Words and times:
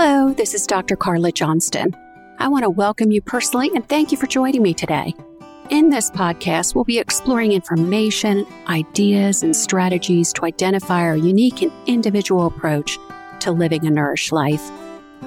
Hello, 0.00 0.32
this 0.32 0.54
is 0.54 0.64
Dr. 0.64 0.94
Carla 0.94 1.32
Johnston. 1.32 1.92
I 2.38 2.46
want 2.46 2.62
to 2.62 2.70
welcome 2.70 3.10
you 3.10 3.20
personally 3.20 3.68
and 3.74 3.84
thank 3.88 4.12
you 4.12 4.16
for 4.16 4.28
joining 4.28 4.62
me 4.62 4.72
today. 4.72 5.12
In 5.70 5.90
this 5.90 6.08
podcast, 6.08 6.76
we'll 6.76 6.84
be 6.84 7.00
exploring 7.00 7.50
information, 7.50 8.46
ideas, 8.68 9.42
and 9.42 9.56
strategies 9.56 10.32
to 10.34 10.44
identify 10.44 11.00
our 11.00 11.16
unique 11.16 11.62
and 11.62 11.72
individual 11.88 12.46
approach 12.46 12.96
to 13.40 13.50
living 13.50 13.88
a 13.88 13.90
nourished 13.90 14.30
life. 14.30 14.62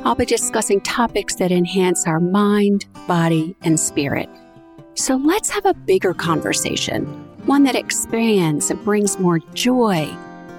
I'll 0.06 0.16
be 0.16 0.26
discussing 0.26 0.80
topics 0.80 1.36
that 1.36 1.52
enhance 1.52 2.08
our 2.08 2.22
mind, 2.22 2.86
body, 3.10 3.58
and 3.64 3.78
spirit. 3.78 4.30
So 4.94 5.18
let's 5.18 5.50
have 5.50 5.66
a 5.66 5.74
bigger 5.74 6.14
conversation, 6.14 7.04
one 7.46 7.66
that 7.66 7.76
expands 7.76 8.72
and 8.72 8.82
brings 8.86 9.20
more 9.20 9.40
joy, 9.54 10.06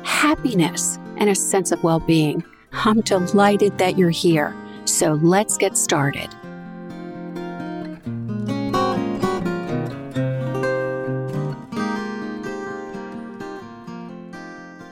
happiness, 0.02 0.98
and 1.16 1.30
a 1.30 1.34
sense 1.34 1.72
of 1.72 1.82
well 1.82 2.00
being. 2.00 2.44
I'm 2.72 3.00
delighted 3.02 3.78
that 3.78 3.98
you're 3.98 4.10
here. 4.10 4.54
So 4.84 5.14
let's 5.22 5.56
get 5.56 5.76
started. 5.76 6.28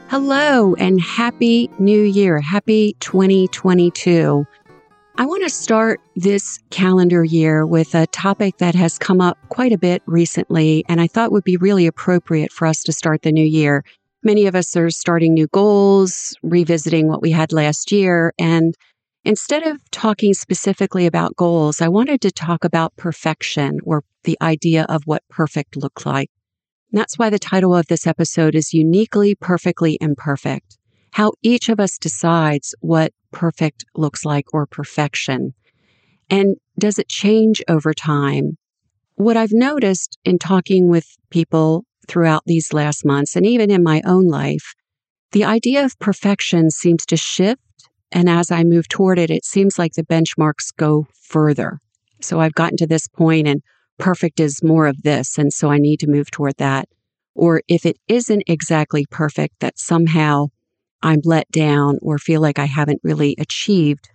Hello 0.09 0.75
and 0.75 1.01
happy 1.01 1.71
new 1.79 2.03
year. 2.03 2.41
Happy 2.41 2.97
2022. 3.01 4.45
I 5.17 5.27
want 5.27 5.43
to 5.45 5.51
start 5.51 6.01
this 6.17 6.59
calendar 6.71 7.25
year 7.25 7.67
with 7.67 7.95
a 7.95 8.07
topic 8.07 8.59
that 8.59 8.75
has 8.75 8.99
come 8.99 9.21
up 9.21 9.39
quite 9.51 9.73
a 9.73 9.79
bit 9.79 10.03
recently, 10.07 10.85
and 10.89 11.01
I 11.01 11.07
thought 11.07 11.31
would 11.31 11.45
be 11.45 11.57
really 11.57 11.87
appropriate 11.87 12.53
for 12.53 12.67
us 12.67 12.83
to 12.85 12.93
start 12.93 13.23
the 13.23 13.31
new 13.31 13.45
year. 13.45 13.85
Many 14.23 14.47
of 14.47 14.55
us 14.55 14.77
are 14.77 14.91
starting 14.91 15.33
new 15.33 15.47
goals, 15.49 16.37
revisiting 16.43 17.09
what 17.09 17.23
we 17.23 17.31
had 17.31 17.53
last 17.53 17.91
year. 17.91 18.35
And 18.39 18.75
instead 19.25 19.67
of 19.67 19.79
talking 19.91 20.35
specifically 20.35 21.07
about 21.07 21.37
goals, 21.37 21.81
I 21.81 21.89
wanted 21.89 22.21
to 22.23 22.31
talk 22.31 22.65
about 22.65 22.97
perfection 22.97 23.79
or 23.83 24.05
the 24.25 24.37
idea 24.43 24.85
of 24.91 25.03
what 25.07 25.23
perfect 25.31 25.77
looks 25.77 26.05
like. 26.05 26.31
And 26.93 27.01
that's 27.01 27.19
why 27.19 27.31
the 27.31 27.39
title 27.39 27.75
of 27.75 27.87
this 27.87 28.07
episode 28.07 28.55
is 28.55 28.75
Uniquely 28.75 29.35
Perfectly 29.35 29.97
Imperfect 30.03 30.77
How 31.13 31.33
Each 31.43 31.71
of 31.71 31.81
Us 31.81 31.97
Decides 31.97 32.75
What 32.81 33.13
Perfect 33.33 33.87
Looks 33.95 34.27
Like 34.27 34.53
or 34.53 34.67
Perfection. 34.67 35.55
And 36.29 36.57
does 36.79 36.99
it 36.99 37.09
change 37.09 37.63
over 37.69 37.95
time? 37.95 38.59
What 39.15 39.39
I've 39.39 39.53
noticed 39.53 40.19
in 40.25 40.39
talking 40.39 40.89
with 40.89 41.07
people 41.31 41.85
throughout 42.11 42.43
these 42.45 42.73
last 42.73 43.05
months 43.05 43.37
and 43.37 43.47
even 43.47 43.71
in 43.71 43.83
my 43.83 44.03
own 44.05 44.27
life, 44.27 44.75
the 45.33 45.45
idea 45.45 45.85
of 45.85 45.99
perfection 46.01 46.71
seems 46.71 47.07
to 47.07 47.17
shift. 47.17 47.63
And 48.11 48.29
as 48.29 48.51
I 48.51 48.65
move 48.65 48.89
toward 48.89 49.19
it, 49.19 49.31
it 49.31 49.45
seems 49.45 49.79
like 49.79 49.93
the 49.93 50.03
benchmarks 50.03 50.75
go 50.77 51.07
further. 51.23 51.79
So 52.21 52.41
I've 52.41 52.55
gotten 52.55 52.77
to 52.79 52.87
this 52.87 53.07
point 53.07 53.47
and 53.47 53.63
perfect 53.99 54.41
is 54.41 54.63
more 54.63 54.87
of 54.87 55.03
this. 55.03 55.39
And 55.39 55.53
so 55.53 55.71
I 55.71 55.79
need 55.79 56.01
to 56.01 56.11
move 56.11 56.31
toward 56.33 56.57
that. 56.57 56.89
Or 57.37 57.63
if 57.69 57.87
it 57.87 57.97
isn't 58.09 58.43
exactly 58.49 59.07
perfect, 59.11 59.61
that 59.61 59.79
somehow 59.79 60.49
I'm 61.03 61.21
let 61.25 61.49
down 61.53 61.99
or 62.03 62.19
feel 62.19 62.41
like 62.41 62.59
I 62.59 62.65
haven't 62.65 63.01
really 63.05 63.37
achieved 63.39 64.11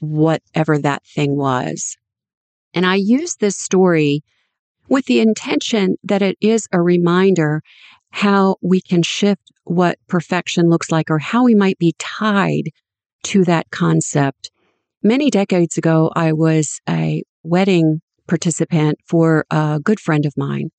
whatever 0.00 0.78
that 0.78 1.04
thing 1.06 1.36
was. 1.36 1.96
And 2.74 2.84
I 2.84 2.96
use 2.96 3.36
this 3.36 3.56
story 3.56 4.22
with 4.90 5.06
the 5.06 5.20
intention 5.20 5.96
that 6.02 6.20
it 6.20 6.36
is 6.42 6.66
a 6.72 6.82
reminder 6.82 7.62
how 8.10 8.56
we 8.60 8.82
can 8.82 9.02
shift 9.02 9.50
what 9.64 9.98
perfection 10.08 10.68
looks 10.68 10.90
like 10.90 11.10
or 11.10 11.18
how 11.18 11.44
we 11.44 11.54
might 11.54 11.78
be 11.78 11.94
tied 11.98 12.64
to 13.22 13.44
that 13.44 13.70
concept. 13.70 14.50
Many 15.02 15.30
decades 15.30 15.78
ago, 15.78 16.10
I 16.14 16.32
was 16.32 16.80
a 16.88 17.22
wedding 17.44 18.00
participant 18.26 18.98
for 19.06 19.46
a 19.50 19.80
good 19.82 20.00
friend 20.00 20.26
of 20.26 20.36
mine, 20.36 20.70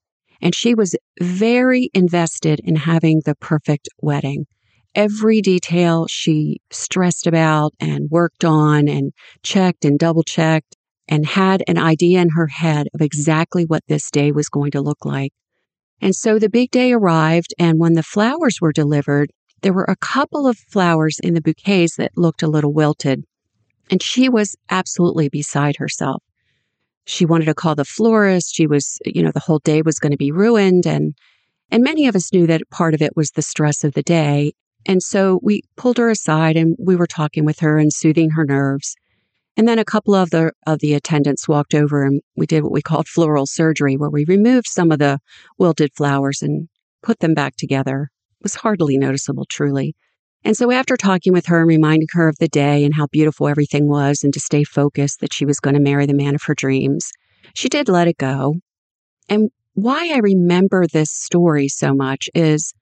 and 0.42 0.54
she 0.54 0.76
was 0.76 0.96
very 1.22 1.90
invested 1.94 2.60
in 2.64 2.76
having 2.76 3.22
the 3.26 3.36
perfect 3.36 3.88
wedding. 4.02 4.46
Every 4.94 5.42
detail 5.42 6.06
she 6.08 6.60
stressed 6.70 7.28
about 7.28 7.74
and 7.80 8.10
worked 8.12 8.44
on 8.44 8.90
and 8.90 9.14
checked 9.42 9.86
and 9.86 9.98
double 9.98 10.24
checked 10.24 10.76
and 11.12 11.26
had 11.26 11.62
an 11.68 11.78
idea 11.78 12.22
in 12.22 12.30
her 12.30 12.48
head 12.48 12.88
of 12.94 13.02
exactly 13.02 13.66
what 13.66 13.84
this 13.88 14.10
day 14.10 14.32
was 14.32 14.48
going 14.48 14.72
to 14.72 14.82
look 14.82 15.06
like. 15.06 15.34
And 16.02 16.16
so 16.16 16.40
the 16.40 16.50
big 16.50 16.72
day 16.72 16.94
arrived, 16.94 17.54
and 17.60 17.80
when 17.80 17.94
the 17.94 18.02
flowers 18.02 18.60
were 18.60 18.72
delivered, 18.72 19.30
there 19.62 19.74
were 19.74 19.86
a 19.88 19.98
couple 19.98 20.48
of 20.48 20.58
flowers 20.58 21.20
in 21.22 21.36
the 21.36 21.42
bouquets 21.42 21.98
that 21.98 22.18
looked 22.18 22.42
a 22.42 22.48
little 22.48 22.74
wilted. 22.74 23.24
And 23.92 24.02
she 24.02 24.30
was 24.30 24.56
absolutely 24.70 25.28
beside 25.30 25.76
herself. 25.76 26.24
She 27.06 27.26
wanted 27.26 27.46
to 27.46 27.54
call 27.54 27.76
the 27.76 27.86
florist. 27.86 28.56
She 28.56 28.66
was, 28.66 28.98
you 29.06 29.22
know, 29.22 29.32
the 29.32 29.42
whole 29.42 29.60
day 29.60 29.82
was 29.82 30.00
going 30.00 30.12
to 30.12 30.18
be 30.18 30.32
ruined. 30.32 30.88
And, 30.88 31.14
and 31.70 31.84
many 31.84 32.08
of 32.08 32.16
us 32.16 32.32
knew 32.32 32.48
that 32.48 32.62
part 32.72 32.94
of 32.94 33.02
it 33.02 33.18
was 33.18 33.32
the 33.32 33.42
stress 33.42 33.84
of 33.84 33.94
the 33.94 34.02
day. 34.02 34.54
And 34.86 35.04
so 35.04 35.40
we 35.44 35.62
pulled 35.76 35.98
her 35.98 36.10
aside 36.10 36.56
and 36.56 36.76
we 36.80 36.96
were 36.96 37.06
talking 37.06 37.44
with 37.44 37.60
her 37.60 37.78
and 37.78 37.92
soothing 37.94 38.32
her 38.32 38.46
nerves. 38.46 38.96
And 39.58 39.68
then 39.68 39.80
a 39.80 39.86
couple 39.86 40.16
of 40.16 40.30
the 40.30 40.52
of 40.66 40.80
the 40.80 40.94
attendants 40.94 41.48
walked 41.48 41.74
over 41.74 42.04
and 42.04 42.22
we 42.36 42.46
did 42.46 42.64
what 42.64 42.72
we 42.72 42.82
called 42.82 43.08
floral 43.08 43.46
surgery, 43.46 43.98
where 43.98 44.10
we 44.10 44.26
removed 44.26 44.68
some 44.68 44.92
of 44.92 45.00
the 45.00 45.20
wilted 45.58 45.92
flowers 45.96 46.42
and 46.42 46.70
put 47.04 47.20
them 47.20 47.34
back 47.34 47.56
together. 47.58 48.10
It 48.40 48.44
was 48.44 48.56
hardly 48.56 48.98
noticeable, 48.98 49.46
truly. 49.46 49.96
And 50.44 50.58
so 50.58 50.72
after 50.72 50.98
talking 50.98 51.34
with 51.34 51.46
her 51.48 51.60
and 51.60 51.68
reminding 51.68 52.08
her 52.12 52.28
of 52.28 52.38
the 52.40 52.48
day 52.48 52.84
and 52.84 52.96
how 52.96 53.08
beautiful 53.08 53.48
everything 53.48 53.88
was 53.88 54.24
and 54.24 54.34
to 54.34 54.40
stay 54.40 54.64
focused 54.64 55.20
that 55.20 55.34
she 55.34 55.46
was 55.46 55.60
going 55.60 55.76
to 55.76 55.80
marry 55.80 56.06
the 56.06 56.16
man 56.16 56.34
of 56.34 56.44
her 56.44 56.56
dreams, 56.56 57.12
she 57.54 57.70
did 57.70 57.90
let 57.90 58.08
it 58.08 58.18
go. 58.18 58.56
And 59.30 59.50
why 59.74 60.12
I 60.14 60.18
remember 60.18 60.88
this 60.88 61.12
story 61.12 61.68
so 61.68 61.94
much 61.94 62.30
is 62.34 62.74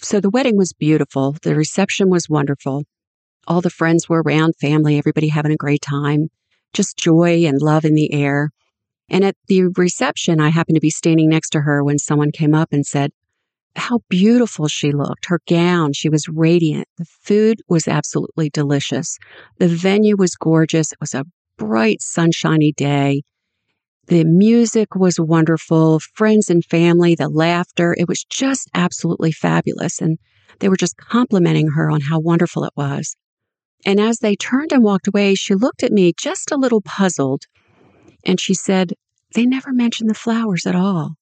so 0.00 0.20
the 0.20 0.30
wedding 0.30 0.56
was 0.56 0.72
beautiful. 0.72 1.36
The 1.42 1.54
reception 1.54 2.10
was 2.10 2.28
wonderful. 2.28 2.84
All 3.46 3.60
the 3.60 3.70
friends 3.70 4.08
were 4.08 4.22
around, 4.22 4.56
family, 4.56 4.98
everybody 4.98 5.28
having 5.28 5.52
a 5.52 5.56
great 5.56 5.82
time, 5.82 6.28
just 6.72 6.96
joy 6.96 7.44
and 7.44 7.60
love 7.60 7.84
in 7.84 7.94
the 7.94 8.12
air. 8.12 8.50
And 9.08 9.24
at 9.24 9.36
the 9.46 9.68
reception, 9.76 10.40
I 10.40 10.48
happened 10.48 10.76
to 10.76 10.80
be 10.80 10.90
standing 10.90 11.28
next 11.28 11.50
to 11.50 11.60
her 11.60 11.84
when 11.84 11.98
someone 11.98 12.32
came 12.32 12.54
up 12.54 12.72
and 12.72 12.84
said, 12.84 13.12
how 13.76 14.00
beautiful 14.08 14.68
she 14.68 14.90
looked. 14.90 15.26
Her 15.26 15.40
gown, 15.46 15.92
she 15.92 16.08
was 16.08 16.28
radiant. 16.28 16.88
The 16.98 17.04
food 17.04 17.60
was 17.68 17.86
absolutely 17.86 18.50
delicious. 18.50 19.18
The 19.58 19.68
venue 19.68 20.16
was 20.16 20.34
gorgeous. 20.34 20.92
It 20.92 21.00
was 21.00 21.14
a 21.14 21.26
bright, 21.56 22.00
sunshiny 22.00 22.72
day. 22.72 23.22
The 24.08 24.24
music 24.24 24.94
was 24.94 25.18
wonderful. 25.20 26.00
Friends 26.00 26.48
and 26.48 26.64
family, 26.64 27.14
the 27.14 27.28
laughter. 27.28 27.94
It 27.98 28.08
was 28.08 28.24
just 28.24 28.70
absolutely 28.74 29.32
fabulous. 29.32 30.00
And 30.00 30.18
they 30.60 30.68
were 30.68 30.76
just 30.76 30.96
complimenting 30.96 31.68
her 31.72 31.90
on 31.90 32.00
how 32.00 32.18
wonderful 32.18 32.64
it 32.64 32.72
was. 32.76 33.16
And 33.84 34.00
as 34.00 34.18
they 34.18 34.36
turned 34.36 34.72
and 34.72 34.82
walked 34.82 35.06
away, 35.06 35.34
she 35.34 35.54
looked 35.54 35.82
at 35.82 35.92
me 35.92 36.12
just 36.16 36.50
a 36.50 36.56
little 36.56 36.80
puzzled 36.80 37.44
and 38.24 38.40
she 38.40 38.54
said, 38.54 38.94
They 39.34 39.46
never 39.46 39.72
mentioned 39.72 40.10
the 40.10 40.14
flowers 40.14 40.66
at 40.66 40.74
all. 40.74 41.14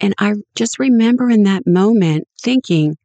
And 0.00 0.14
I 0.18 0.34
just 0.54 0.78
remember 0.78 1.30
in 1.30 1.44
that 1.44 1.66
moment 1.66 2.28
thinking, 2.40 2.96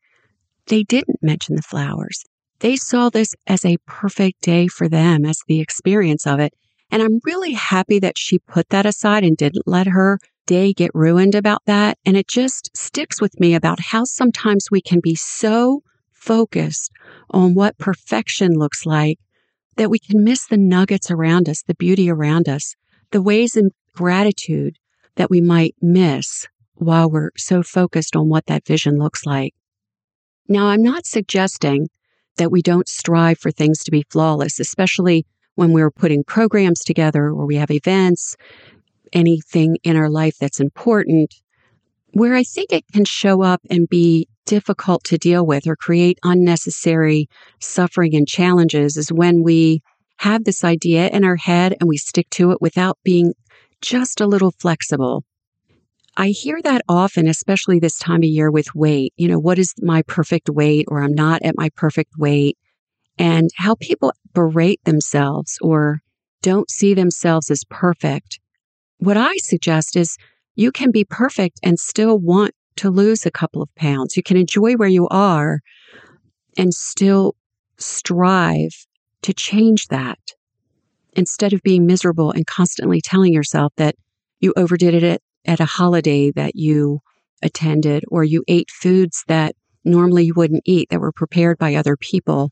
they 0.68 0.84
didn't 0.84 1.24
mention 1.24 1.56
the 1.56 1.62
flowers. 1.62 2.26
They 2.60 2.76
saw 2.76 3.10
this 3.10 3.34
as 3.48 3.64
a 3.64 3.78
perfect 3.88 4.42
day 4.42 4.68
for 4.68 4.90
them, 4.90 5.26
as 5.26 5.42
the 5.48 5.62
experience 5.62 6.28
of 6.28 6.40
it. 6.40 6.54
And 6.92 7.02
I'm 7.02 7.20
really 7.24 7.54
happy 7.54 8.00
that 8.00 8.18
she 8.18 8.40
put 8.40 8.70
that 8.70 8.86
aside 8.86 9.24
and 9.24 9.38
didn't 9.38 9.68
let 9.68 9.88
her 9.88 10.20
day 10.46 10.74
get 10.74 10.92
ruined 10.94 11.36
about 11.36 11.62
that. 11.66 11.98
And 12.06 12.18
it 12.18 12.28
just 12.28 12.76
sticks 12.76 13.22
with 13.22 13.40
me 13.40 13.54
about 13.54 13.80
how 13.80 14.04
sometimes 14.04 14.68
we 14.70 14.82
can 14.82 15.00
be 15.00 15.16
so 15.16 15.84
focused 16.20 16.92
on 17.30 17.54
what 17.54 17.78
perfection 17.78 18.54
looks 18.54 18.86
like 18.86 19.20
that 19.78 19.90
we 19.90 20.00
can 20.00 20.24
miss 20.24 20.46
the 20.46 20.58
nuggets 20.58 21.10
around 21.10 21.48
us, 21.48 21.64
the 21.64 21.76
beauty 21.76 22.10
around 22.10 22.50
us, 22.50 22.76
the 23.12 23.22
ways 23.22 23.56
in 23.56 23.72
gratitude 23.94 24.78
that 25.16 25.30
we 25.30 25.42
might 25.42 25.76
miss 25.82 26.48
while 26.76 27.10
we're 27.10 27.32
so 27.38 27.64
focused 27.64 28.16
on 28.16 28.30
what 28.30 28.46
that 28.48 28.66
vision 28.66 28.98
looks 28.98 29.26
like. 29.26 29.54
Now, 30.48 30.68
I'm 30.68 30.84
not 30.84 31.06
suggesting 31.06 31.90
that 32.38 32.52
we 32.52 32.62
don't 32.62 32.88
strive 32.88 33.38
for 33.38 33.52
things 33.52 33.84
to 33.84 33.92
be 33.92 34.06
flawless, 34.10 34.60
especially 34.60 35.26
when 35.56 35.74
we're 35.74 35.92
putting 35.92 36.24
programs 36.24 36.80
together 36.80 37.26
or 37.26 37.46
we 37.46 37.56
have 37.56 37.70
events, 37.70 38.36
anything 39.14 39.78
in 39.84 39.96
our 39.96 40.10
life 40.10 40.38
that's 40.40 40.60
important. 40.60 41.36
Where 42.12 42.34
I 42.34 42.44
think 42.44 42.72
it 42.72 42.86
can 42.92 43.06
show 43.06 43.44
up 43.44 43.62
and 43.70 43.88
be 43.88 44.28
difficult 44.50 45.04
to 45.06 45.18
deal 45.18 45.46
with 45.46 45.68
or 45.68 45.76
create 45.76 46.18
unnecessary 46.24 47.28
suffering 47.62 48.16
and 48.16 48.28
challenges 48.28 48.98
is 48.98 49.14
when 49.14 49.44
we 49.44 49.82
have 50.18 50.44
this 50.44 50.64
idea 50.64 51.08
in 51.10 51.24
our 51.24 51.36
head 51.36 51.76
and 51.80 51.88
we 51.88 51.98
stick 51.98 52.28
to 52.32 52.52
it 52.52 52.60
without 52.60 52.98
being 53.04 53.34
just 53.82 54.20
a 54.20 54.28
little 54.28 54.52
flexible. 54.60 55.24
I 56.18 56.30
hear 56.30 56.60
that 56.64 56.82
often, 56.90 57.28
especially 57.28 57.80
this 57.80 58.00
time 58.00 58.24
of 58.24 58.30
year 58.38 58.50
with 58.52 58.74
weight. 58.74 59.14
You 59.18 59.28
know, 59.30 59.40
what 59.40 59.60
is 59.60 59.74
my 59.82 60.02
perfect 60.02 60.50
weight 60.50 60.86
or 60.90 61.04
I'm 61.04 61.14
not 61.14 61.44
at 61.44 61.56
my 61.56 61.70
perfect 61.76 62.14
weight. 62.18 62.58
and 63.18 63.50
how 63.58 63.76
people 63.76 64.14
berate 64.34 64.82
themselves 64.86 65.58
or 65.62 66.02
don't 66.42 66.70
see 66.72 66.94
themselves 66.94 67.52
as 67.52 67.64
perfect. 67.70 68.40
What 68.98 69.18
I 69.18 69.36
suggest 69.38 69.96
is 69.96 70.18
you 70.56 70.72
can 70.72 70.92
be 70.92 71.06
perfect 71.06 71.60
and 71.64 71.80
still 71.80 72.18
want 72.18 72.54
to 72.80 72.90
lose 72.90 73.26
a 73.26 73.32
couple 73.32 73.62
of 73.62 73.74
pounds. 73.76 74.16
You 74.16 74.24
can 74.24 74.38
enjoy 74.38 74.74
where 74.74 74.88
you 74.88 75.08
are 75.10 75.60
and 76.58 76.74
still 76.74 77.36
strive 77.78 78.86
to 79.22 79.34
change 79.34 79.88
that 79.88 80.20
instead 81.14 81.54
of 81.54 81.62
being 81.62 81.86
miserable 81.86 82.32
and 82.32 82.46
constantly 82.48 83.02
telling 83.02 83.34
yourself 83.34 83.74
that 83.76 83.96
you 84.40 84.54
overdid 84.56 84.94
it 84.94 85.04
at, 85.04 85.22
at 85.46 85.60
a 85.60 85.66
holiday 85.66 86.32
that 86.32 86.56
you 86.56 87.02
attended 87.42 88.04
or 88.10 88.24
you 88.24 88.44
ate 88.48 88.72
foods 88.72 89.24
that 89.28 89.56
normally 89.84 90.26
you 90.26 90.34
wouldn't 90.34 90.64
eat 90.66 90.90
that 90.90 91.02
were 91.02 91.12
prepared 91.12 91.58
by 91.58 91.76
other 91.76 91.98
people. 91.98 92.52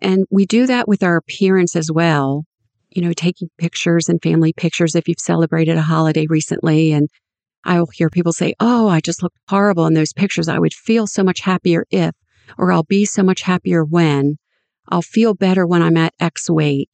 And 0.00 0.24
we 0.30 0.46
do 0.46 0.66
that 0.66 0.88
with 0.88 1.02
our 1.02 1.16
appearance 1.16 1.76
as 1.76 1.90
well. 1.92 2.44
You 2.90 3.02
know, 3.02 3.12
taking 3.12 3.48
pictures 3.58 4.08
and 4.08 4.22
family 4.22 4.52
pictures 4.52 4.94
if 4.94 5.08
you've 5.08 5.18
celebrated 5.18 5.76
a 5.76 5.82
holiday 5.82 6.26
recently. 6.28 6.92
And 6.92 7.08
I'll 7.64 7.88
hear 7.92 8.10
people 8.10 8.32
say, 8.32 8.54
Oh, 8.60 8.88
I 8.88 9.00
just 9.00 9.22
look 9.22 9.34
horrible 9.48 9.86
in 9.86 9.94
those 9.94 10.12
pictures. 10.12 10.48
I 10.48 10.58
would 10.58 10.74
feel 10.74 11.06
so 11.06 11.22
much 11.22 11.40
happier 11.40 11.84
if, 11.90 12.14
or 12.58 12.72
I'll 12.72 12.82
be 12.82 13.04
so 13.04 13.22
much 13.22 13.42
happier 13.42 13.84
when. 13.84 14.36
I'll 14.88 15.02
feel 15.02 15.34
better 15.34 15.66
when 15.66 15.82
I'm 15.82 15.96
at 15.96 16.14
X 16.18 16.50
weight. 16.50 16.90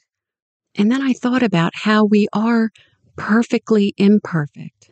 And 0.74 0.92
then 0.92 1.02
I 1.02 1.12
thought 1.12 1.42
about 1.42 1.72
how 1.74 2.04
we 2.04 2.28
are 2.32 2.70
perfectly 3.16 3.94
imperfect. 3.96 4.90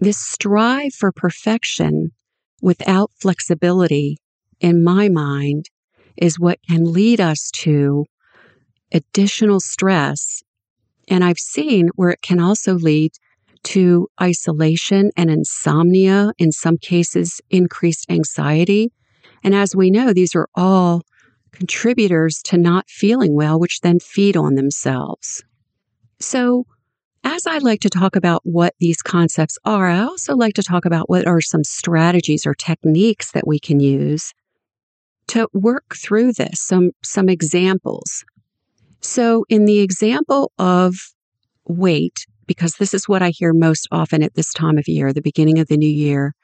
This 0.00 0.18
strive 0.18 0.94
for 0.94 1.12
perfection 1.12 2.12
without 2.62 3.10
flexibility, 3.20 4.18
in 4.60 4.82
my 4.82 5.08
mind, 5.08 5.66
is 6.16 6.38
what 6.38 6.58
can 6.68 6.92
lead 6.92 7.20
us 7.20 7.50
to 7.52 8.06
additional 8.92 9.60
stress. 9.60 10.42
And 11.08 11.24
I've 11.24 11.38
seen 11.38 11.88
where 11.94 12.10
it 12.10 12.22
can 12.22 12.40
also 12.40 12.74
lead 12.74 13.12
to 13.64 14.08
isolation 14.20 15.10
and 15.16 15.30
insomnia, 15.30 16.32
in 16.38 16.52
some 16.52 16.78
cases, 16.78 17.40
increased 17.50 18.10
anxiety. 18.10 18.92
And 19.42 19.54
as 19.54 19.76
we 19.76 19.90
know, 19.90 20.12
these 20.12 20.34
are 20.34 20.48
all 20.54 21.02
contributors 21.52 22.40
to 22.44 22.56
not 22.56 22.88
feeling 22.88 23.34
well, 23.34 23.58
which 23.58 23.80
then 23.80 23.98
feed 24.00 24.36
on 24.36 24.54
themselves. 24.54 25.42
So, 26.20 26.66
as 27.24 27.46
I 27.46 27.58
like 27.58 27.80
to 27.80 27.90
talk 27.90 28.16
about 28.16 28.42
what 28.44 28.74
these 28.78 29.02
concepts 29.02 29.58
are, 29.64 29.88
I 29.88 30.00
also 30.00 30.36
like 30.36 30.54
to 30.54 30.62
talk 30.62 30.84
about 30.84 31.10
what 31.10 31.26
are 31.26 31.40
some 31.40 31.64
strategies 31.64 32.46
or 32.46 32.54
techniques 32.54 33.32
that 33.32 33.46
we 33.46 33.58
can 33.58 33.80
use 33.80 34.32
to 35.28 35.48
work 35.52 35.96
through 35.96 36.32
this, 36.32 36.60
some, 36.60 36.92
some 37.02 37.28
examples. 37.28 38.24
So, 39.00 39.44
in 39.48 39.64
the 39.64 39.80
example 39.80 40.52
of 40.58 40.94
weight, 41.66 42.26
because 42.48 42.74
this 42.74 42.92
is 42.92 43.08
what 43.08 43.22
I 43.22 43.30
hear 43.30 43.52
most 43.52 43.86
often 43.92 44.24
at 44.24 44.34
this 44.34 44.52
time 44.52 44.78
of 44.78 44.88
year, 44.88 45.12
the 45.12 45.22
beginning 45.22 45.60
of 45.60 45.68
the 45.68 45.76
new 45.76 45.88
year, 45.88 46.34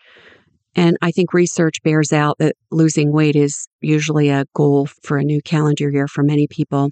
and 0.77 0.97
I 1.03 1.11
think 1.11 1.33
research 1.33 1.83
bears 1.83 2.12
out 2.12 2.39
that 2.39 2.56
losing 2.71 3.12
weight 3.12 3.37
is 3.37 3.69
usually 3.81 4.29
a 4.29 4.45
goal 4.55 4.87
for 5.03 5.19
a 5.19 5.25
new 5.25 5.41
calendar 5.41 5.91
year 5.91 6.09
for 6.09 6.23
many 6.23 6.47
people. 6.47 6.91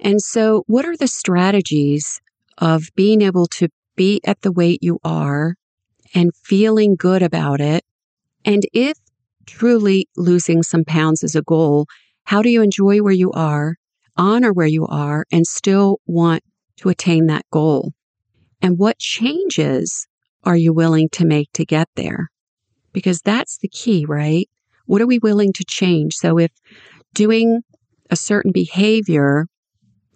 And 0.00 0.20
so, 0.20 0.64
what 0.66 0.84
are 0.84 0.96
the 0.96 1.08
strategies 1.08 2.20
of 2.58 2.88
being 2.94 3.22
able 3.22 3.46
to 3.46 3.68
be 3.96 4.20
at 4.24 4.40
the 4.42 4.52
weight 4.52 4.82
you 4.82 4.98
are 5.04 5.54
and 6.14 6.30
feeling 6.44 6.96
good 6.96 7.22
about 7.22 7.60
it? 7.60 7.84
And 8.44 8.62
if 8.72 8.96
truly 9.46 10.08
losing 10.16 10.62
some 10.62 10.84
pounds 10.84 11.22
is 11.22 11.34
a 11.34 11.42
goal, 11.42 11.86
how 12.24 12.42
do 12.42 12.50
you 12.50 12.62
enjoy 12.62 12.98
where 13.02 13.12
you 13.12 13.32
are, 13.32 13.76
honor 14.16 14.52
where 14.52 14.66
you 14.66 14.86
are, 14.86 15.24
and 15.32 15.46
still 15.46 16.00
want 16.06 16.42
to 16.76 16.88
attain 16.88 17.26
that 17.26 17.44
goal? 17.50 17.92
And 18.62 18.78
what 18.78 18.98
changes 18.98 20.06
are 20.44 20.56
you 20.56 20.72
willing 20.72 21.08
to 21.12 21.26
make 21.26 21.52
to 21.52 21.64
get 21.64 21.88
there? 21.96 22.28
because 22.92 23.20
that's 23.22 23.58
the 23.58 23.68
key, 23.68 24.04
right? 24.06 24.48
What 24.86 25.02
are 25.02 25.06
we 25.06 25.18
willing 25.18 25.52
to 25.54 25.64
change? 25.64 26.14
So 26.14 26.38
if 26.38 26.50
doing 27.14 27.62
a 28.10 28.16
certain 28.16 28.52
behavior 28.52 29.46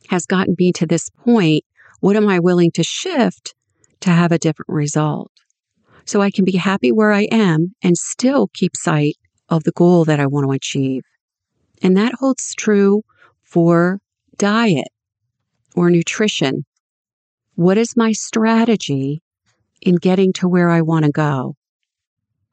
has 0.08 0.26
gotten 0.26 0.54
me 0.58 0.72
to 0.72 0.86
this 0.86 1.08
point, 1.10 1.64
what 2.00 2.16
am 2.16 2.28
I 2.28 2.38
willing 2.38 2.70
to 2.72 2.82
shift 2.82 3.54
to 4.00 4.10
have 4.10 4.32
a 4.32 4.38
different 4.38 4.68
result? 4.68 5.32
So 6.04 6.20
I 6.20 6.30
can 6.30 6.44
be 6.44 6.56
happy 6.56 6.92
where 6.92 7.12
I 7.12 7.22
am 7.32 7.74
and 7.82 7.96
still 7.96 8.48
keep 8.52 8.76
sight 8.76 9.16
of 9.48 9.64
the 9.64 9.72
goal 9.72 10.04
that 10.04 10.20
I 10.20 10.26
want 10.26 10.46
to 10.46 10.52
achieve. 10.52 11.02
And 11.82 11.96
that 11.96 12.14
holds 12.14 12.54
true 12.54 13.02
for 13.42 14.00
diet 14.36 14.88
or 15.74 15.90
nutrition. 15.90 16.64
What 17.56 17.78
is 17.78 17.96
my 17.96 18.12
strategy 18.12 19.22
in 19.80 19.96
getting 19.96 20.34
to 20.34 20.46
where 20.46 20.68
I 20.68 20.82
want 20.82 21.06
to 21.06 21.10
go? 21.10 21.54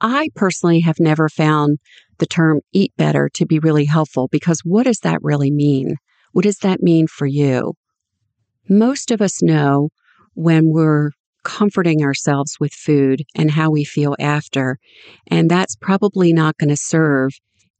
I 0.00 0.30
personally 0.34 0.80
have 0.80 0.98
never 0.98 1.28
found 1.28 1.78
the 2.18 2.26
term 2.26 2.62
eat 2.72 2.92
better 2.96 3.28
to 3.34 3.44
be 3.44 3.58
really 3.58 3.84
helpful 3.84 4.28
because 4.32 4.60
what 4.64 4.84
does 4.84 5.00
that 5.00 5.18
really 5.22 5.50
mean? 5.50 5.96
What 6.32 6.44
does 6.44 6.56
that 6.60 6.82
mean 6.82 7.06
for 7.06 7.26
you? 7.26 7.74
Most 8.66 9.10
of 9.10 9.20
us 9.20 9.42
know 9.42 9.90
when 10.32 10.70
we're 10.70 11.10
comforting 11.42 12.02
ourselves 12.02 12.56
with 12.58 12.72
food 12.72 13.24
and 13.34 13.50
how 13.50 13.70
we 13.70 13.84
feel 13.84 14.16
after. 14.18 14.78
And 15.26 15.50
that's 15.50 15.76
probably 15.76 16.32
not 16.32 16.56
going 16.56 16.70
to 16.70 16.78
serve 16.78 17.32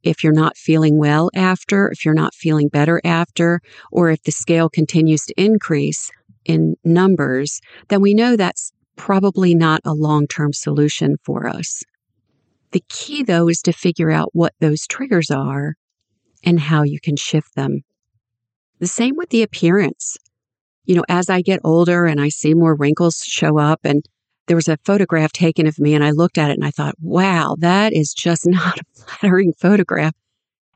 if 0.03 0.23
you're 0.23 0.31
not 0.31 0.57
feeling 0.57 0.99
well 0.99 1.31
after, 1.33 1.89
if 1.89 2.05
you're 2.05 2.13
not 2.13 2.35
feeling 2.35 2.69
better 2.69 3.01
after, 3.03 3.61
or 3.91 4.11
if 4.11 4.21
the 4.21 4.31
scale 4.31 4.69
continues 4.69 5.25
to 5.25 5.33
increase 5.41 6.11
in 6.45 6.75
numbers, 6.83 7.59
then 7.89 8.01
we 8.01 8.13
know 8.13 8.35
that's 8.35 8.71
probably 8.95 9.53
not 9.53 9.81
a 9.83 9.93
long 9.93 10.27
term 10.27 10.53
solution 10.53 11.17
for 11.23 11.47
us. 11.47 11.83
The 12.71 12.83
key, 12.89 13.23
though, 13.23 13.47
is 13.47 13.61
to 13.63 13.73
figure 13.73 14.11
out 14.11 14.29
what 14.33 14.53
those 14.59 14.87
triggers 14.87 15.31
are 15.31 15.75
and 16.43 16.59
how 16.59 16.83
you 16.83 16.99
can 16.99 17.15
shift 17.15 17.55
them. 17.55 17.81
The 18.79 18.87
same 18.87 19.15
with 19.15 19.29
the 19.29 19.43
appearance. 19.43 20.17
You 20.85 20.95
know, 20.95 21.05
as 21.09 21.29
I 21.29 21.41
get 21.41 21.61
older 21.63 22.05
and 22.05 22.21
I 22.21 22.29
see 22.29 22.53
more 22.53 22.75
wrinkles 22.75 23.23
show 23.25 23.57
up, 23.57 23.79
and 23.83 24.03
there 24.47 24.55
was 24.55 24.67
a 24.67 24.77
photograph 24.85 25.31
taken 25.31 25.65
of 25.67 25.79
me, 25.79 25.93
and 25.93 26.03
I 26.03 26.11
looked 26.11 26.37
at 26.37 26.51
it 26.51 26.55
and 26.55 26.65
I 26.65 26.71
thought, 26.71 26.95
wow, 26.99 27.55
that 27.59 27.93
is 27.93 28.13
just 28.13 28.45
not 28.45 28.79
a 28.79 28.83
flattering 28.93 29.53
photograph. 29.53 30.13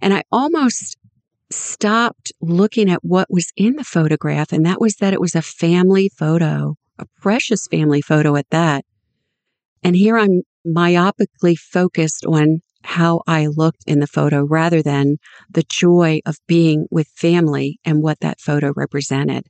And 0.01 0.13
I 0.13 0.23
almost 0.31 0.97
stopped 1.51 2.31
looking 2.41 2.89
at 2.89 3.03
what 3.03 3.27
was 3.29 3.51
in 3.55 3.75
the 3.75 3.83
photograph, 3.83 4.51
and 4.51 4.65
that 4.65 4.81
was 4.81 4.95
that 4.95 5.13
it 5.13 5.21
was 5.21 5.35
a 5.35 5.41
family 5.41 6.09
photo, 6.09 6.75
a 6.97 7.05
precious 7.21 7.67
family 7.67 8.01
photo 8.01 8.35
at 8.35 8.49
that. 8.51 8.85
And 9.83 9.95
here 9.95 10.17
I'm 10.17 10.41
myopically 10.65 11.57
focused 11.57 12.25
on 12.25 12.61
how 12.83 13.21
I 13.27 13.47
looked 13.47 13.83
in 13.87 13.99
the 13.99 14.07
photo 14.07 14.43
rather 14.43 14.81
than 14.81 15.17
the 15.49 15.63
joy 15.63 16.21
of 16.25 16.37
being 16.47 16.87
with 16.91 17.07
family 17.09 17.79
and 17.83 18.01
what 18.01 18.19
that 18.21 18.39
photo 18.39 18.71
represented. 18.75 19.47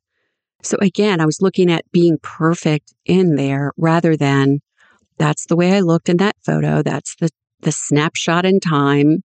So 0.62 0.78
again, 0.82 1.22
I 1.22 1.26
was 1.26 1.42
looking 1.42 1.72
at 1.72 1.90
being 1.92 2.18
perfect 2.22 2.94
in 3.06 3.36
there 3.36 3.72
rather 3.78 4.18
than 4.18 4.60
that's 5.18 5.46
the 5.46 5.56
way 5.56 5.74
I 5.74 5.82
looked 5.82 6.10
in 6.10 6.18
that 6.18 6.36
photo. 6.44 6.82
That's 6.82 7.16
the, 7.18 7.30
the 7.62 7.72
snapshot 7.72 8.46
in 8.46 8.60
time 8.60 9.24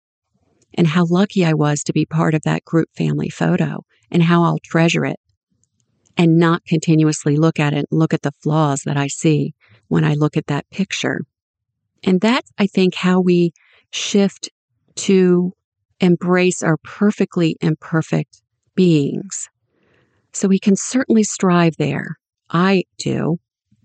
and 0.75 0.87
how 0.87 1.07
lucky 1.09 1.45
I 1.45 1.55
was 1.55 1.83
to 1.85 1.93
be 1.93 2.07
part 2.07 2.35
of 2.35 2.43
that 2.43 2.65
group 2.65 2.89
family 2.97 3.29
photo 3.29 3.85
and 4.11 4.23
how 4.23 4.43
I'll 4.43 4.59
treasure 4.59 5.05
it 5.05 5.19
and 6.17 6.39
not 6.39 6.65
continuously 6.65 7.37
look 7.37 7.59
at 7.59 7.73
it 7.73 7.87
and 7.91 7.99
look 7.99 8.13
at 8.15 8.23
the 8.23 8.33
flaws 8.43 8.83
that 8.83 8.97
I 8.97 9.07
see 9.07 9.55
when 9.89 10.05
I 10.05 10.15
look 10.15 10.37
at 10.37 10.47
that 10.47 10.69
picture. 10.71 11.21
And 12.05 12.21
that's, 12.21 12.51
I 12.59 12.67
think, 12.67 12.95
how 12.95 13.21
we 13.21 13.53
shift 13.91 14.51
to 14.97 15.53
embrace 16.01 16.63
our 16.63 16.77
perfectly 16.79 17.57
imperfect 17.61 18.43
beings. 18.75 19.49
So 20.33 20.49
we 20.49 20.59
can 20.59 20.77
certainly 20.77 21.23
strive 21.23 21.77
there. 21.77 22.19
I 22.51 22.85
do. 22.99 23.39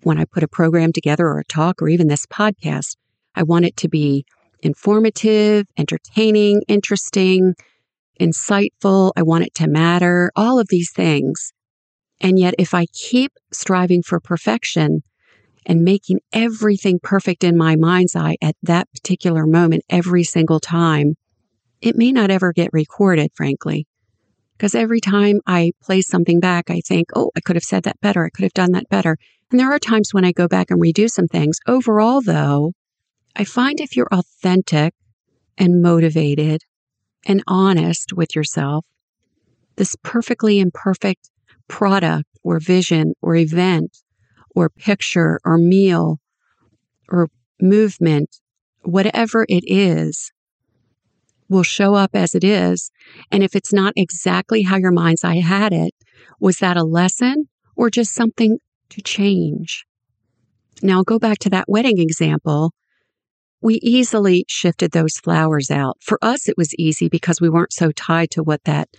When 0.03 0.17
I 0.17 0.25
put 0.25 0.44
a 0.44 0.48
program 0.48 0.94
together 0.94 1.27
or 1.27 1.39
a 1.39 1.46
talk 1.46 1.82
or 1.82 1.89
even 1.89 2.08
this 2.08 2.25
podcast, 2.25 2.96
I 3.36 3.44
want 3.44 3.65
it 3.65 3.77
to 3.77 3.89
be 3.89 4.25
informative, 4.61 5.65
entertaining, 5.77 6.61
interesting, 6.67 7.55
insightful. 8.19 9.11
I 9.15 9.23
want 9.23 9.45
it 9.45 9.53
to 9.55 9.67
matter, 9.67 10.31
all 10.35 10.59
of 10.59 10.67
these 10.69 10.91
things. 10.91 11.53
And 12.19 12.39
yet, 12.39 12.55
if 12.57 12.73
I 12.73 12.87
keep 12.93 13.31
striving 13.51 14.01
for 14.01 14.19
perfection, 14.19 15.03
and 15.67 15.83
making 15.83 16.19
everything 16.31 16.97
perfect 17.03 17.43
in 17.43 17.57
my 17.57 17.75
mind's 17.75 18.15
eye 18.15 18.37
at 18.41 18.55
that 18.63 18.87
particular 18.93 19.45
moment 19.45 19.83
every 19.89 20.23
single 20.23 20.59
time, 20.59 21.15
it 21.81 21.95
may 21.95 22.11
not 22.11 22.31
ever 22.31 22.53
get 22.53 22.69
recorded, 22.71 23.29
frankly. 23.35 23.85
Because 24.57 24.73
every 24.73 25.01
time 25.01 25.39
I 25.45 25.73
play 25.83 26.01
something 26.01 26.39
back, 26.39 26.71
I 26.71 26.79
think, 26.79 27.09
oh, 27.15 27.31
I 27.35 27.41
could 27.41 27.57
have 27.57 27.63
said 27.63 27.83
that 27.83 27.99
better. 28.01 28.25
I 28.25 28.29
could 28.29 28.43
have 28.43 28.53
done 28.53 28.71
that 28.71 28.89
better. 28.89 29.17
And 29.51 29.59
there 29.59 29.71
are 29.71 29.77
times 29.77 30.13
when 30.13 30.25
I 30.25 30.31
go 30.31 30.47
back 30.47 30.71
and 30.71 30.81
redo 30.81 31.09
some 31.09 31.27
things. 31.27 31.59
Overall, 31.67 32.21
though, 32.21 32.71
I 33.39 33.44
find 33.44 33.79
if 33.79 33.96
you're 33.96 34.12
authentic 34.12 34.96
and 35.60 35.79
motivated 35.79 36.63
and 37.27 37.44
honest 37.46 38.12
with 38.12 38.36
yourself, 38.36 38.84
this 39.75 39.96
perfectly 40.01 40.60
imperfect 40.60 41.29
product 41.67 42.25
or 42.44 42.60
vision 42.60 43.13
or 43.22 43.36
event 43.36 44.00
or 44.56 44.70
picture 44.70 45.39
or 45.46 45.60
meal 45.60 46.20
or 47.10 47.29
movement, 47.62 48.38
whatever 48.82 49.46
it 49.48 49.63
is, 49.67 50.32
will 51.48 51.62
show 51.62 51.94
up 51.94 52.15
as 52.15 52.34
it 52.34 52.44
is. 52.44 52.89
And 53.32 53.44
if 53.44 53.56
it's 53.56 53.72
not 53.72 53.94
exactly 53.96 54.63
how 54.63 54.77
your 54.77 54.91
mind's 54.91 55.24
eye 55.24 55.41
had 55.41 55.74
it, 55.74 55.94
was 56.39 56.58
that 56.58 56.75
a 56.75 56.84
lesson 56.84 57.50
or 57.75 57.91
just 57.91 58.15
something 58.15 58.58
to 58.89 59.01
change? 59.03 59.86
Now, 60.82 61.03
go 61.03 61.20
back 61.20 61.38
to 61.39 61.51
that 61.51 61.65
wedding 61.67 62.00
example. 62.00 62.74
We 63.61 63.75
easily 63.75 64.45
shifted 64.47 64.91
those 64.91 65.17
flowers 65.17 65.71
out. 65.71 65.97
For 66.01 66.19
us, 66.21 66.47
it 66.47 66.57
was 66.57 66.75
easy 66.75 67.09
because 67.09 67.41
we 67.41 67.49
weren't 67.49 67.73
so 67.73 67.91
tied 67.91 68.29
to 68.31 68.43
what 68.43 68.63
that 68.65 68.89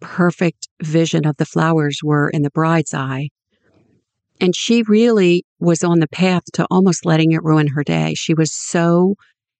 perfect 0.00 0.68
vision 0.82 1.26
of 1.26 1.36
the 1.36 1.46
flowers 1.46 2.00
were 2.02 2.28
in 2.28 2.42
the 2.42 2.50
bride's 2.50 2.94
eye. 2.94 3.30
And 4.40 4.54
she 4.54 4.82
really 4.82 5.44
was 5.58 5.82
on 5.82 6.00
the 6.00 6.08
path 6.08 6.42
to 6.54 6.66
almost 6.70 7.06
letting 7.06 7.32
it 7.32 7.42
ruin 7.42 7.68
her 7.68 7.82
day. 7.82 8.14
She 8.14 8.34
was 8.34 8.52
so 8.52 9.14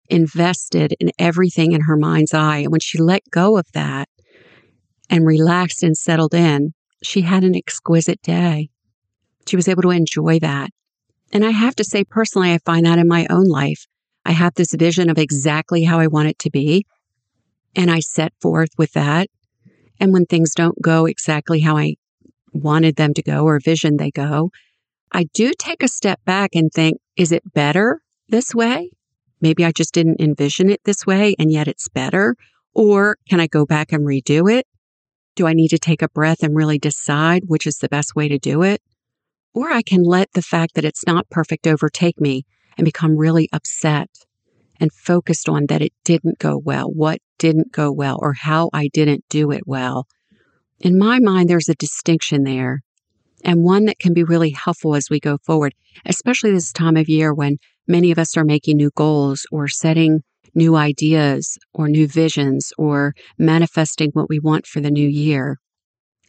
invested 0.08 0.94
in 1.00 1.10
everything 1.18 1.72
in 1.72 1.82
her 1.82 1.96
mind's 1.96 2.34
eye. 2.34 2.58
And 2.58 2.72
when 2.72 2.80
she 2.80 2.98
let 2.98 3.22
go 3.30 3.56
of 3.56 3.66
that 3.72 4.08
and 5.08 5.26
relaxed 5.26 5.82
and 5.82 5.96
settled 5.96 6.34
in, 6.34 6.74
she 7.02 7.22
had 7.22 7.44
an 7.44 7.54
exquisite 7.54 8.20
day. 8.22 8.68
She 9.46 9.56
was 9.56 9.68
able 9.68 9.82
to 9.82 9.90
enjoy 9.90 10.38
that. 10.40 10.70
And 11.32 11.44
I 11.44 11.50
have 11.50 11.74
to 11.76 11.84
say, 11.84 12.04
personally, 12.04 12.52
I 12.52 12.58
find 12.58 12.86
that 12.86 12.98
in 12.98 13.08
my 13.08 13.26
own 13.30 13.46
life. 13.48 13.86
I 14.24 14.32
have 14.32 14.54
this 14.54 14.74
vision 14.74 15.10
of 15.10 15.18
exactly 15.18 15.84
how 15.84 15.98
I 15.98 16.06
want 16.06 16.28
it 16.28 16.38
to 16.40 16.50
be. 16.50 16.86
And 17.76 17.90
I 17.90 18.00
set 18.00 18.32
forth 18.40 18.70
with 18.78 18.92
that. 18.92 19.28
And 20.00 20.12
when 20.12 20.26
things 20.26 20.54
don't 20.54 20.80
go 20.80 21.06
exactly 21.06 21.60
how 21.60 21.76
I 21.76 21.94
wanted 22.52 22.96
them 22.96 23.14
to 23.14 23.22
go 23.22 23.44
or 23.44 23.58
vision 23.60 23.96
they 23.96 24.10
go, 24.10 24.50
I 25.12 25.24
do 25.34 25.52
take 25.58 25.82
a 25.82 25.88
step 25.88 26.20
back 26.24 26.50
and 26.54 26.72
think, 26.72 26.98
is 27.16 27.32
it 27.32 27.52
better 27.52 28.00
this 28.28 28.54
way? 28.54 28.90
Maybe 29.40 29.64
I 29.64 29.72
just 29.72 29.92
didn't 29.92 30.20
envision 30.20 30.70
it 30.70 30.80
this 30.84 31.06
way 31.06 31.34
and 31.38 31.52
yet 31.52 31.68
it's 31.68 31.88
better. 31.88 32.34
Or 32.74 33.16
can 33.28 33.40
I 33.40 33.46
go 33.46 33.66
back 33.66 33.92
and 33.92 34.04
redo 34.04 34.50
it? 34.50 34.66
Do 35.36 35.46
I 35.46 35.52
need 35.52 35.68
to 35.68 35.78
take 35.78 36.02
a 36.02 36.08
breath 36.08 36.42
and 36.42 36.56
really 36.56 36.78
decide 36.78 37.44
which 37.46 37.66
is 37.66 37.78
the 37.78 37.88
best 37.88 38.16
way 38.16 38.28
to 38.28 38.38
do 38.38 38.62
it? 38.62 38.80
Or 39.52 39.70
I 39.70 39.82
can 39.82 40.02
let 40.02 40.32
the 40.32 40.42
fact 40.42 40.74
that 40.74 40.84
it's 40.84 41.06
not 41.06 41.30
perfect 41.30 41.66
overtake 41.66 42.20
me 42.20 42.44
and 42.76 42.84
become 42.84 43.16
really 43.16 43.48
upset 43.52 44.08
and 44.80 44.92
focused 44.92 45.48
on 45.48 45.66
that 45.66 45.82
it 45.82 45.92
didn't 46.04 46.38
go 46.38 46.56
well, 46.56 46.90
what 46.90 47.20
didn't 47.38 47.72
go 47.72 47.92
well, 47.92 48.18
or 48.20 48.32
how 48.32 48.70
I 48.72 48.88
didn't 48.88 49.24
do 49.28 49.50
it 49.50 49.62
well. 49.66 50.06
In 50.80 50.98
my 50.98 51.20
mind, 51.20 51.48
there's 51.48 51.68
a 51.68 51.74
distinction 51.74 52.44
there 52.44 52.82
and 53.44 53.62
one 53.62 53.84
that 53.84 53.98
can 53.98 54.14
be 54.14 54.24
really 54.24 54.50
helpful 54.50 54.94
as 54.94 55.10
we 55.10 55.20
go 55.20 55.38
forward, 55.44 55.74
especially 56.06 56.50
this 56.50 56.72
time 56.72 56.96
of 56.96 57.08
year 57.08 57.32
when 57.32 57.58
many 57.86 58.10
of 58.10 58.18
us 58.18 58.36
are 58.36 58.44
making 58.44 58.76
new 58.76 58.90
goals 58.96 59.46
or 59.52 59.68
setting 59.68 60.22
new 60.54 60.76
ideas 60.76 61.58
or 61.72 61.88
new 61.88 62.06
visions 62.06 62.72
or 62.78 63.14
manifesting 63.38 64.10
what 64.12 64.28
we 64.28 64.38
want 64.38 64.66
for 64.66 64.80
the 64.80 64.90
new 64.90 65.08
year. 65.08 65.58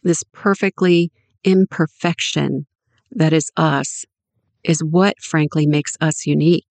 This 0.02 0.22
perfectly 0.32 1.10
imperfection 1.44 2.66
that 3.12 3.32
is 3.32 3.50
us 3.56 4.04
is 4.66 4.84
what 4.84 5.20
frankly 5.20 5.66
makes 5.66 5.96
us 6.00 6.26
unique. 6.26 6.66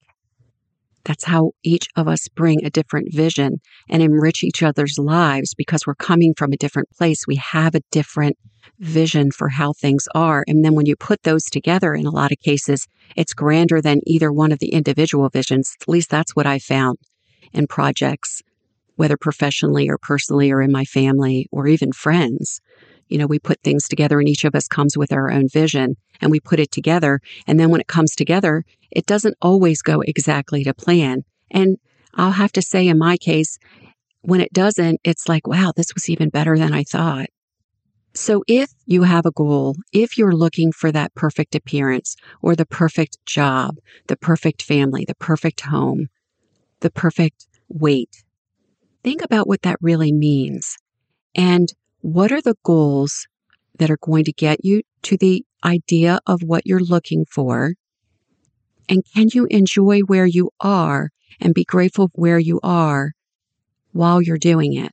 That's 1.06 1.26
how 1.26 1.52
each 1.64 1.88
of 1.96 2.08
us 2.08 2.28
bring 2.28 2.66
a 2.66 2.70
different 2.70 3.14
vision 3.14 3.62
and 3.90 4.02
enrich 4.02 4.44
each 4.44 4.64
other's 4.64 4.98
lives 4.98 5.54
because 5.54 5.86
we're 5.86 5.96
coming 5.96 6.34
from 6.36 6.52
a 6.52 6.58
different 6.58 6.90
place. 6.90 7.28
We 7.28 7.36
have 7.36 7.76
a 7.76 7.82
different 7.92 8.38
vision 8.80 9.32
for 9.32 9.50
how 9.50 9.74
things 9.74 10.08
are. 10.16 10.44
And 10.48 10.66
then 10.66 10.74
when 10.74 10.88
you 10.88 10.96
put 10.96 11.22
those 11.24 11.46
together, 11.46 11.94
in 11.94 12.08
a 12.08 12.12
lot 12.12 12.32
of 12.32 12.40
cases, 12.40 12.88
it's 13.16 13.36
grander 13.36 13.82
than 13.82 14.02
either 14.08 14.32
one 14.32 14.52
of 14.52 14.60
the 14.60 14.74
individual 14.74 15.30
visions. 15.30 15.76
At 15.80 15.88
least 15.88 16.10
that's 16.10 16.36
what 16.36 16.48
I 16.48 16.58
found 16.58 16.98
in 17.54 17.68
projects, 17.68 18.42
whether 18.96 19.16
professionally 19.16 19.88
or 19.88 20.00
personally 20.00 20.52
or 20.52 20.62
in 20.62 20.72
my 20.72 20.86
family 20.86 21.48
or 21.52 21.68
even 21.68 21.92
friends. 21.92 22.62
You 23.08 23.18
know, 23.18 23.28
we 23.28 23.40
put 23.40 23.62
things 23.62 23.88
together 23.88 24.20
and 24.20 24.28
each 24.28 24.46
of 24.46 24.56
us 24.56 24.68
comes 24.68 24.98
with 24.98 25.12
our 25.12 25.32
own 25.32 25.48
vision 25.48 25.96
and 26.22 26.32
we 26.32 26.40
put 26.40 26.60
it 26.60 26.72
together. 26.72 27.20
And 27.48 27.60
then 27.60 27.70
when 27.70 27.82
it 27.82 27.88
comes 27.88 28.16
together, 28.16 28.64
it 28.92 29.06
doesn't 29.06 29.38
always 29.42 29.82
go 29.82 30.02
exactly 30.02 30.64
to 30.64 30.74
plan. 30.74 31.24
And 31.52 31.78
I'll 32.14 32.32
have 32.32 32.52
to 32.54 32.62
say, 32.62 32.88
in 32.88 32.98
my 32.98 33.18
case, 33.18 33.60
when 34.22 34.42
it 34.42 34.54
doesn't, 34.54 35.02
it's 35.04 35.30
like, 35.30 35.48
wow, 35.48 35.72
this 35.76 35.94
was 35.94 36.10
even 36.10 36.30
better 36.30 36.58
than 36.58 36.74
I 36.74 36.84
thought. 36.84 37.28
So 38.16 38.44
if 38.48 38.72
you 38.86 39.04
have 39.04 39.26
a 39.26 39.32
goal, 39.32 39.76
if 39.92 40.18
you're 40.18 40.36
looking 40.36 40.72
for 40.72 40.92
that 40.92 41.14
perfect 41.16 41.54
appearance 41.54 42.16
or 42.42 42.56
the 42.56 42.66
perfect 42.66 43.18
job, 43.26 43.76
the 44.08 44.16
perfect 44.16 44.64
family, 44.64 45.04
the 45.06 45.16
perfect 45.16 45.62
home, 45.62 46.08
the 46.80 46.90
perfect 46.90 47.46
weight, 47.68 48.24
think 49.04 49.22
about 49.22 49.48
what 49.48 49.64
that 49.64 49.78
really 49.82 50.14
means. 50.14 50.78
And 51.36 51.68
what 52.06 52.32
are 52.32 52.42
the 52.42 52.56
goals 52.62 53.26
that 53.80 53.90
are 53.90 53.98
going 54.00 54.24
to 54.24 54.32
get 54.32 54.64
you 54.64 54.84
to 55.02 55.18
the 55.18 55.44
idea 55.64 56.20
of 56.28 56.44
what 56.44 56.62
you're 56.64 56.80
looking 56.80 57.26
for? 57.26 57.74
And 58.88 59.04
can 59.16 59.30
you 59.34 59.48
enjoy 59.50 60.02
where 60.02 60.28
you 60.28 60.52
are 60.60 61.10
and 61.42 61.56
be 61.56 61.64
grateful 61.64 62.12
where 62.14 62.38
you 62.38 62.60
are 62.62 63.14
while 63.92 64.22
you're 64.22 64.38
doing 64.38 64.74
it? 64.74 64.92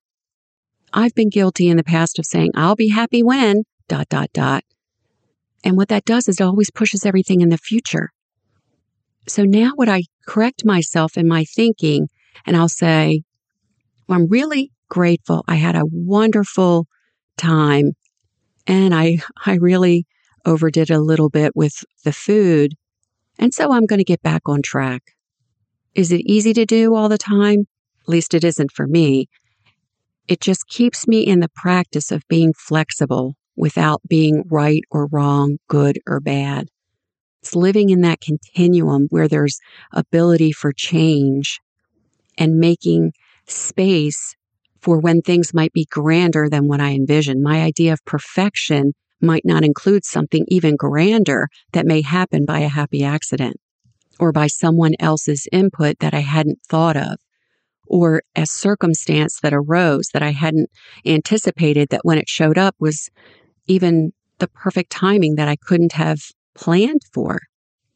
I've 0.95 1.15
been 1.15 1.29
guilty 1.29 1.69
in 1.69 1.77
the 1.77 1.85
past 1.85 2.19
of 2.19 2.25
saying, 2.25 2.53
I'll 2.55 2.77
be 2.77 2.89
happy 2.89 3.23
when, 3.23 3.65
dot, 3.89 4.09
dot, 4.09 4.33
dot. 4.33 4.65
And 5.63 5.77
what 5.77 5.89
that 5.89 6.07
does 6.07 6.29
is 6.29 6.41
it 6.41 6.45
always 6.45 6.71
pushes 6.71 7.05
everything 7.05 7.43
in 7.43 7.51
the 7.51 7.59
future. 7.59 8.09
So 9.29 9.45
now 9.45 9.73
what 9.75 9.91
I 9.91 10.05
correct 10.27 10.65
myself 10.65 11.19
in 11.19 11.29
my 11.29 11.45
thinking 11.45 12.09
and 12.47 12.57
I'll 12.57 12.71
say, 12.71 13.23
well, 14.09 14.19
I'm 14.19 14.29
really 14.29 14.73
grateful. 14.89 15.45
I 15.47 15.57
had 15.57 15.77
a 15.77 15.85
wonderful 15.85 16.87
time 17.43 17.93
and 18.67 18.95
I, 18.95 19.19
I 19.45 19.57
really 19.57 20.07
overdid 20.45 20.91
a 20.91 21.01
little 21.01 21.29
bit 21.29 21.53
with 21.55 21.85
the 22.05 22.13
food. 22.13 22.75
And 23.39 23.53
so 23.53 23.73
I'm 23.73 23.87
going 23.87 23.99
to 23.99 24.05
get 24.05 24.23
back 24.23 24.43
on 24.47 24.63
track. 24.63 25.03
Is 25.95 26.13
it 26.13 26.23
easy 26.23 26.53
to 26.55 26.65
do 26.65 26.95
all 26.95 27.09
the 27.09 27.19
time? 27.19 27.67
At 28.03 28.09
least 28.09 28.35
it 28.35 28.45
isn't 28.45 28.73
for 28.73 28.87
me. 28.87 29.29
It 30.29 30.41
just 30.41 30.69
keeps 30.69 31.07
me 31.07 31.21
in 31.21 31.41
the 31.41 31.51
practice 31.55 32.11
of 32.11 32.27
being 32.29 32.53
flexible 32.55 33.35
without 33.57 34.01
being 34.09 34.45
right 34.51 34.83
or 34.91 35.09
wrong, 35.09 35.59
good 35.69 35.99
or 36.07 36.21
bad. 36.21 36.69
It's 37.43 37.55
living 37.55 37.91
in 37.91 38.03
that 38.03 38.21
continuum 38.21 39.09
where 39.11 39.29
there's 39.29 39.59
ability 39.93 40.53
for 40.53 40.73
change 40.73 41.61
and 42.39 42.59
making 42.59 43.13
space 43.47 44.37
for 44.83 44.99
when 44.99 45.23
things 45.23 45.55
might 45.55 45.73
be 45.73 45.87
grander 45.91 46.49
than 46.49 46.69
what 46.69 46.81
I 46.81 46.91
envision. 46.91 47.43
My 47.43 47.63
idea 47.63 47.93
of 47.93 48.05
perfection 48.05 48.93
might 49.21 49.45
not 49.45 49.65
include 49.65 50.05
something 50.05 50.45
even 50.49 50.77
grander 50.77 51.49
that 51.73 51.87
may 51.87 52.03
happen 52.03 52.45
by 52.45 52.59
a 52.59 52.69
happy 52.69 53.05
accident 53.05 53.57
or 54.19 54.33
by 54.33 54.49
someone 54.49 54.95
else's 54.99 55.47
input 55.53 56.01
that 56.01 56.13
I 56.13 56.21
hadn't 56.21 56.59
thought 56.69 56.97
of 56.97 57.19
or 57.87 58.23
a 58.35 58.47
circumstance 58.47 59.39
that 59.43 59.55
arose 59.55 60.09
that 60.13 60.23
I 60.23 60.31
hadn't 60.31 60.71
anticipated 61.07 61.91
that 61.91 62.05
when 62.05 62.19
it 62.19 62.29
showed 62.29 62.59
up 62.59 62.75
was 62.79 63.11
even 63.67 64.13
the 64.39 64.49
perfect 64.49 64.91
timing 64.91 65.37
that 65.37 65.49
I 65.49 65.57
couldn't 65.57 65.93
have 65.93 66.21
planned 66.55 67.03
for. 67.13 67.41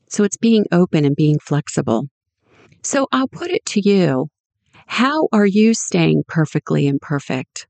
So 0.08 0.22
it's 0.22 0.36
being 0.36 0.66
open 0.70 1.04
and 1.04 1.16
being 1.16 1.38
flexible. 1.38 2.08
So 2.82 3.08
I'll 3.10 3.28
put 3.28 3.50
it 3.50 3.64
to 3.66 3.80
you. 3.80 4.28
How 4.86 5.28
are 5.32 5.46
you 5.46 5.74
staying 5.74 6.24
perfectly 6.26 6.86
imperfect? 6.86 7.66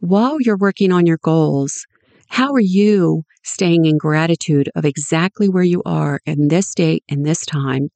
While 0.00 0.40
you're 0.40 0.56
working 0.56 0.92
on 0.92 1.06
your 1.06 1.18
goals, 1.22 1.86
how 2.28 2.52
are 2.52 2.60
you 2.60 3.24
staying 3.42 3.86
in 3.86 3.98
gratitude 3.98 4.70
of 4.74 4.84
exactly 4.84 5.48
where 5.48 5.64
you 5.64 5.82
are 5.84 6.20
in 6.26 6.48
this 6.48 6.74
date 6.74 7.04
and 7.08 7.24
this 7.24 7.44
time 7.44 7.90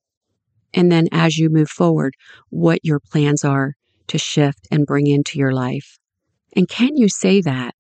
and 0.75 0.91
then 0.91 1.09
as 1.13 1.39
you 1.39 1.49
move 1.49 1.71
forward, 1.71 2.17
what 2.51 2.85
your 2.85 2.99
plans 2.99 3.45
are 3.45 3.75
to 4.09 4.19
shift 4.19 4.67
and 4.71 4.87
bring 4.87 5.07
into 5.07 5.39
your 5.39 5.53
life. 5.53 5.99
And 6.55 6.69
can 6.69 6.97
you 6.97 7.09
say 7.09 7.41
that? 7.41 7.75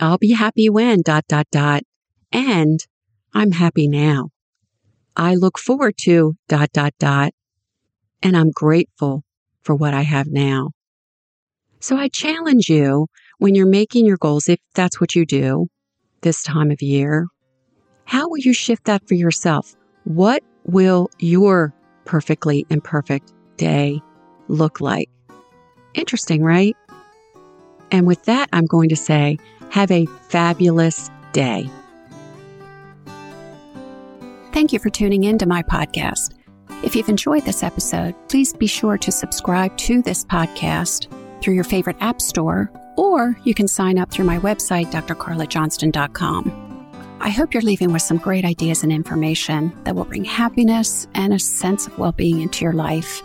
I'll 0.00 0.18
be 0.18 0.32
happy 0.32 0.68
when 0.68 1.02
dot, 1.02 1.24
dot, 1.28 1.46
dot. 1.50 1.84
And 2.32 2.84
I'm 3.32 3.52
happy 3.52 3.88
now. 3.88 4.30
I 5.16 5.34
look 5.34 5.58
forward 5.58 5.94
to 6.02 6.36
dot, 6.48 6.70
dot, 6.72 6.92
dot. 6.98 7.32
And 8.22 8.36
I'm 8.36 8.50
grateful 8.50 9.24
for 9.62 9.74
what 9.74 9.94
I 9.94 10.02
have 10.02 10.28
now. 10.28 10.70
So 11.80 11.96
I 11.96 12.08
challenge 12.08 12.68
you 12.68 13.06
when 13.38 13.54
you're 13.54 13.66
making 13.66 14.06
your 14.06 14.16
goals, 14.16 14.48
if 14.48 14.58
that's 14.74 15.00
what 15.00 15.14
you 15.14 15.24
do 15.24 15.68
this 16.22 16.42
time 16.42 16.70
of 16.70 16.82
year, 16.82 17.28
how 18.04 18.28
will 18.28 18.38
you 18.38 18.52
shift 18.52 18.84
that 18.84 19.06
for 19.06 19.14
yourself? 19.14 19.76
What 20.04 20.42
will 20.64 21.10
your 21.18 21.72
perfectly 22.04 22.66
imperfect 22.70 23.32
day 23.56 24.00
look 24.48 24.80
like? 24.80 25.08
Interesting, 25.94 26.42
right? 26.42 26.76
And 27.90 28.06
with 28.06 28.24
that, 28.24 28.48
I'm 28.52 28.66
going 28.66 28.88
to 28.88 28.96
say, 28.96 29.38
Have 29.70 29.90
a 29.90 30.06
fabulous 30.28 31.10
day. 31.32 31.70
Thank 34.52 34.72
you 34.72 34.78
for 34.78 34.90
tuning 34.90 35.24
in 35.24 35.38
to 35.38 35.46
my 35.46 35.62
podcast. 35.62 36.37
If 36.82 36.94
you've 36.94 37.08
enjoyed 37.08 37.44
this 37.44 37.64
episode, 37.64 38.14
please 38.28 38.52
be 38.52 38.68
sure 38.68 38.96
to 38.98 39.10
subscribe 39.10 39.76
to 39.78 40.00
this 40.00 40.24
podcast 40.24 41.08
through 41.42 41.54
your 41.54 41.64
favorite 41.64 41.96
app 42.00 42.20
store, 42.20 42.70
or 42.96 43.36
you 43.44 43.52
can 43.52 43.66
sign 43.66 43.98
up 43.98 44.10
through 44.10 44.26
my 44.26 44.38
website, 44.38 44.92
drcarlajohnston.com. 44.92 46.68
I 47.20 47.30
hope 47.30 47.52
you're 47.52 47.62
leaving 47.62 47.92
with 47.92 48.02
some 48.02 48.18
great 48.18 48.44
ideas 48.44 48.84
and 48.84 48.92
information 48.92 49.76
that 49.82 49.96
will 49.96 50.04
bring 50.04 50.24
happiness 50.24 51.08
and 51.14 51.34
a 51.34 51.38
sense 51.38 51.88
of 51.88 51.98
well 51.98 52.12
being 52.12 52.40
into 52.40 52.64
your 52.64 52.74
life. 52.74 53.22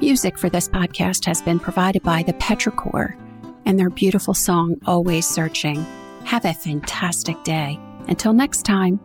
Music 0.00 0.38
for 0.38 0.48
this 0.48 0.68
podcast 0.68 1.26
has 1.26 1.42
been 1.42 1.60
provided 1.60 2.02
by 2.02 2.22
the 2.22 2.32
Petrichor 2.34 3.14
and 3.66 3.78
their 3.78 3.90
beautiful 3.90 4.32
song, 4.32 4.76
Always 4.86 5.28
Searching. 5.28 5.84
Have 6.24 6.46
a 6.46 6.54
fantastic 6.54 7.42
day. 7.44 7.78
Until 8.08 8.32
next 8.32 8.62
time. 8.62 8.98